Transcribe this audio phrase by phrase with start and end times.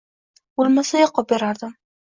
[0.61, 1.79] Bo‘lmasa yoqib berardim